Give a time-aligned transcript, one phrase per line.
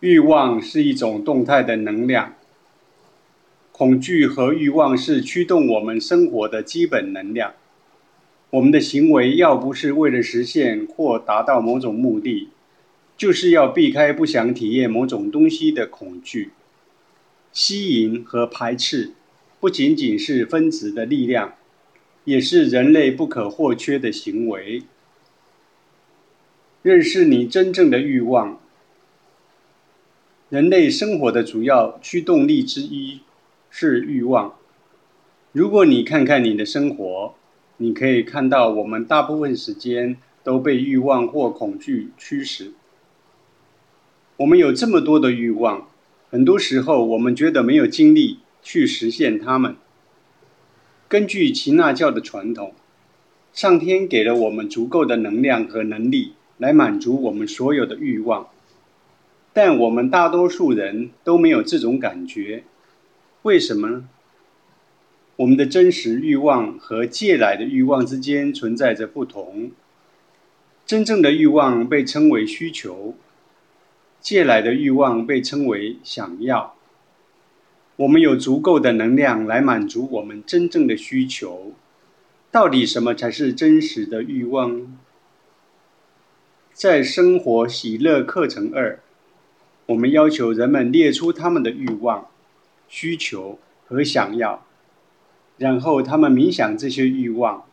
[0.00, 2.34] 欲望是一种动态的能量，
[3.72, 7.54] 恐惧和欲望是驱动我们生活的基本能量。
[8.50, 12.50] 我们的行为要不是为了实现或达到某种目的，
[13.16, 16.50] 就是要避开不想体验某种东西的恐惧。
[17.50, 19.12] 吸引和排斥
[19.58, 21.54] 不仅仅是分子的力量，
[22.24, 24.82] 也是人类不可或缺的行为。
[26.82, 28.60] 认识你真正的欲望。
[30.48, 33.18] 人类生活的主要驱动力之一
[33.68, 34.54] 是欲望。
[35.50, 37.34] 如果你看看你的生活，
[37.78, 42.70] 你可以看到我们大部分时间都被欲望或恐惧驱使。
[44.36, 45.88] 我们有这么多的欲望，
[46.30, 49.74] 很多时候我们觉得没有精力去实现它们。
[51.08, 52.72] 根据耆那教的传统，
[53.52, 58.46] 上天给了我们足够的能量和能力来满足我们所有的欲望。
[59.56, 62.64] 但我们大多数人都没有这种感觉，
[63.40, 64.06] 为什么呢？
[65.36, 69.70] 我们的真实欲望和借来的欲望之间存在着不同。
[70.84, 73.14] 真正的欲望被称为需求，
[74.20, 76.74] 借来的欲望被称为想要。
[77.96, 81.72] 我们有足够的能量来满足我们真正的需求。
[82.50, 84.98] 到底什么才是真实的欲望？
[86.74, 89.00] 在生活喜乐课程二。
[89.86, 92.26] 我们要求人们列出他们的欲望、
[92.88, 94.66] 需求和想要，
[95.58, 97.64] 然后他们冥想这些欲望。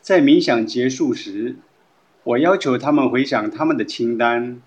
[0.00, 1.56] 在冥想结束时，
[2.22, 4.60] 我要求他们回想他们的清单。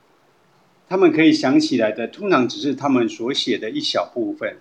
[0.90, 4.58] 他们可以想起来的，通常只是他们所写的一小部分，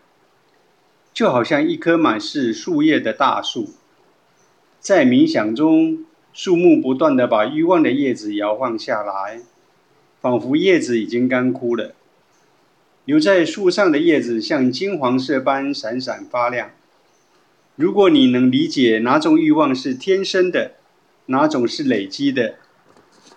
[1.12, 3.74] 就好像一棵满是树叶的大树。
[4.80, 9.42] 在冥想中，树木不断地把欲望的叶子摇晃下来，
[10.20, 11.94] 仿佛叶子已经干枯了。
[13.06, 16.72] 留在树上的叶子像金黄色般闪闪发亮。
[17.76, 20.72] 如果你能理解哪种欲望是天生的，
[21.26, 22.56] 哪种是累积的，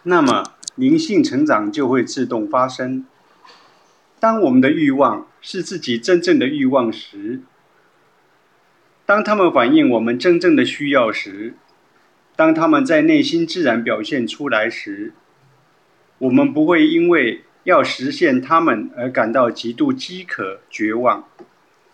[0.03, 3.05] 那么灵性成长就会自动发生。
[4.19, 7.41] 当我们的欲望是自己真正的欲望时，
[9.05, 11.53] 当他们反映我们真正的需要时，
[12.35, 15.13] 当他们在内心自然表现出来时，
[16.17, 17.43] 我们不会因为。
[17.63, 21.27] 要实现他们而感到极度饥渴、绝望，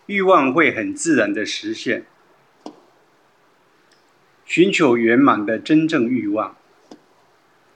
[0.05, 2.05] 欲望会很自然的实现。
[4.45, 6.55] 寻求圆满的真正欲望。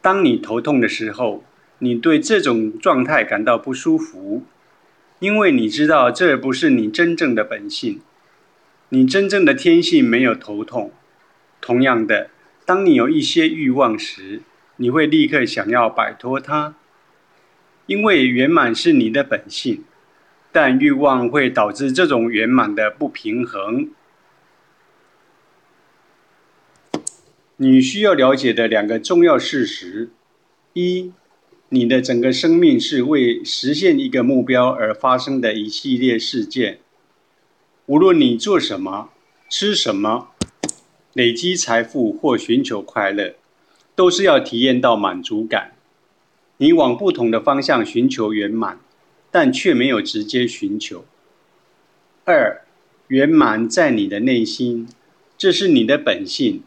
[0.02, 1.44] 当你头痛的时候，
[1.80, 4.44] 你对这种状态感到不舒服，
[5.18, 8.02] 因为你知道这不是你真正的本性。
[8.90, 10.92] 你真正的天性没有头痛。
[11.60, 12.30] 同样的，
[12.66, 14.42] 当你有一些欲望时，
[14.78, 16.76] 你会立刻想要摆脱它。
[17.90, 19.84] 因为圆满是你的本性，
[20.52, 23.90] 但欲望会导致这种圆满的不平衡。
[27.58, 30.12] 你需要了解的两个重要事实：
[30.74, 31.12] 一，
[31.70, 36.78] 你的整个生命是为实现一个目标而发生的一系列事件。
[37.88, 39.10] 无论你做什么、
[39.50, 40.28] 吃什么、
[41.14, 43.34] 累积财富或寻求快乐，
[43.96, 45.72] 都是要体验到满足感。
[46.62, 48.80] 你往不同的方向寻求圆满，
[49.32, 51.06] 但却没有直接寻求。
[52.26, 52.66] 二，
[53.08, 54.90] 圆满在你的内心，
[55.38, 56.64] 这是你的本性，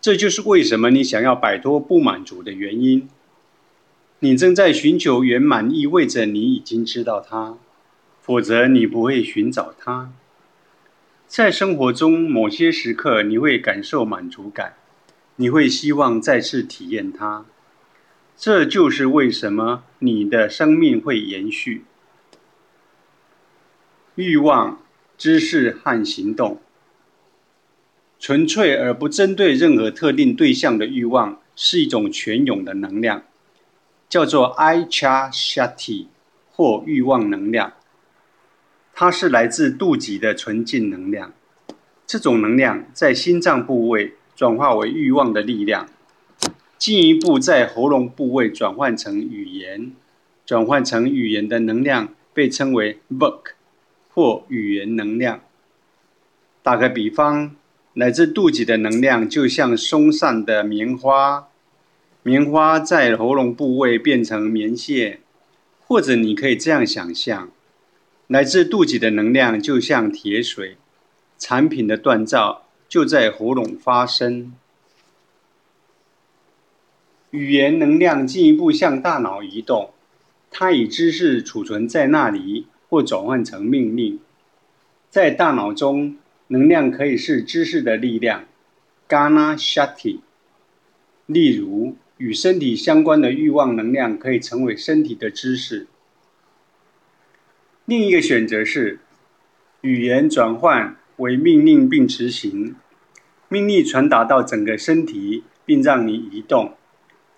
[0.00, 3.06] 这就是为什么你想要摆脱不满足的原因。
[4.20, 7.58] 你正在寻求圆满，意味着你已经知道它，
[8.22, 10.10] 否则你不会寻找它。
[11.26, 14.76] 在生活中，某些时刻你会感受满足感，
[15.36, 17.44] 你会希望再次体验它。
[18.36, 21.84] 这就是为什么你的生命会延续。
[24.16, 24.80] 欲望、
[25.16, 26.60] 知识和行动，
[28.18, 33.22] 纯粹而不针对任何特定对象的欲望，是一种泉涌的能量，
[34.08, 36.06] 叫做 I Cha Shakti
[36.50, 37.72] 或欲望能量。
[38.92, 41.32] 它是来自肚脐的纯净能量。
[42.06, 45.88] 这种能量在心脏部位转化为欲望的力量。
[46.84, 49.92] 进一步在喉咙部位转换成语言，
[50.44, 53.52] 转换成语言的能量被称为 “book”
[54.10, 55.40] 或语言能量。
[56.62, 57.56] 打个比方，
[57.94, 61.48] 来自肚脐的能量就像松散的棉花，
[62.22, 65.20] 棉花在喉咙部位变成棉线，
[65.86, 67.48] 或者你可以这样想象：
[68.26, 70.76] 来自肚脐的能量就像铁水，
[71.38, 74.52] 产品的锻造就在喉咙发生。
[77.34, 79.90] 语言能量进一步向大脑移动，
[80.52, 84.20] 它以知识储存在那里，或转换成命令。
[85.10, 86.16] 在大脑中，
[86.46, 88.44] 能量可以是知识的力量
[89.08, 90.20] （Gana Shakti）。
[91.26, 95.88] 例如，与身体相关的欲望能量可以成为身体的知识。
[97.84, 99.00] 另一个选择是，
[99.80, 102.76] 语言转换为命令并执行，
[103.48, 106.74] 命令传达到整个身体，并让你移动。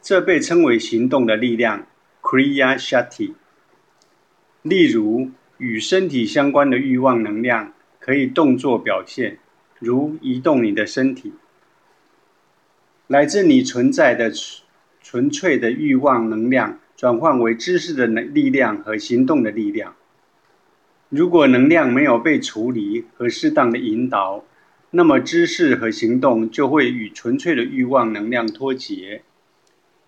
[0.08, 1.84] 这被称为行动的力量。
[2.22, 3.32] Kriya Shakti，
[4.62, 9.40] 例如与身体相关的欲望能量可以动作表现，
[9.80, 11.32] 如移动你的身体。
[13.08, 14.30] 来自你存在的
[15.02, 19.96] 纯粹的欲望能量转换为知识的能力量和行动的力量。
[21.08, 24.44] 如果能量没有被处理和适当的引导，
[24.92, 29.24] 那么知识和行动就会与纯粹的欲望能量脱节。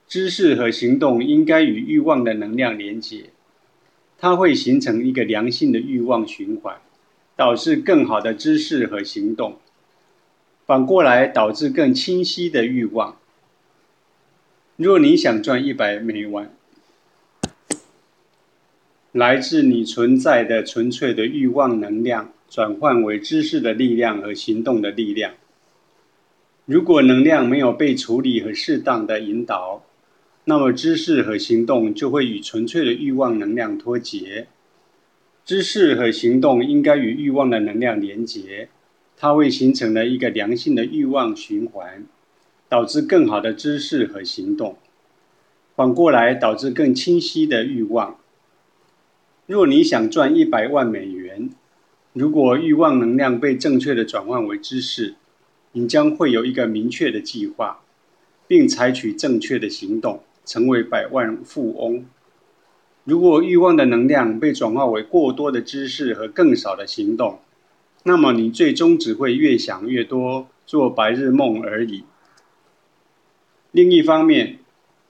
[0.08, 3.26] 知识和行动应该与欲望的能量连接，
[4.18, 6.78] 它会形成一个良性的欲望循环，
[7.36, 9.58] 导致更好的知识和行动。
[10.64, 13.16] 反过来导致更清晰的欲望。
[14.76, 16.50] 若你想赚一百美元，
[19.12, 25.32] 来自你存在的纯粹的欲望能量转换为知识的力量和行动的力量。
[26.64, 29.82] 如果能量没有被处理和适当的引导，
[30.48, 34.46] 那么，知识和行动就会与纯粹的欲望能量脱节。
[35.44, 38.70] 知识和行动应该与欲望的能量连结，
[39.14, 42.06] 它会形成了一个良性的欲望循环，
[42.66, 44.78] 导致更好的知识和行动。
[45.76, 48.16] 反过来，导致更清晰的欲望。
[49.44, 51.50] 若你想赚一百万美元，
[52.14, 55.16] 如果欲望能量被正确的转换为知识，
[55.72, 57.82] 你将会有一个明确的计划，
[58.46, 60.22] 并采取正确的行动。
[60.48, 62.06] 成为百万富翁。
[63.04, 67.38] 如果欲望的能量被转化为过多的知识和更少的行动，
[68.04, 72.04] 那么你最终只会越想越多，做白日梦而已。
[73.72, 74.58] 另一方面，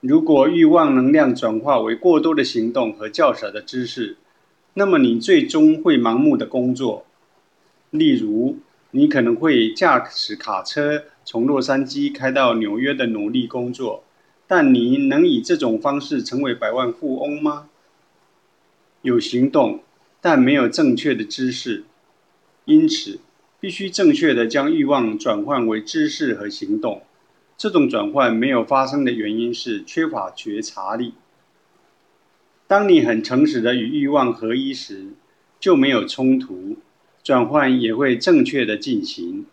[0.00, 4.17] 如果欲望能量转化为过多的行动和较少的知识，
[4.75, 7.06] 那么你最终会盲目的工作。
[7.90, 8.58] 例如，
[8.90, 14.02] 你可能会驾驶卡车从洛杉矶开到纽约的努力工作。
[14.49, 17.69] 但你能以这种方式成为百万富翁吗？
[19.03, 19.81] 有行动，
[20.21, 21.85] 但没有正确的知识，
[22.65, 23.21] 因此
[23.61, 27.03] 必须正确的将欲望转换为知识和行动。
[27.56, 31.12] 这种转换没有发生的原因是缺乏觉察力。
[32.67, 35.09] 当你很诚实的与欲望合一时，
[35.61, 36.77] 就没有冲突，
[37.23, 39.47] 转换也会正确的进行。